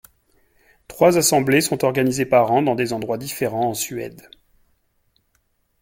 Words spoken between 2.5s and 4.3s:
an dans des endroits différents en Suède.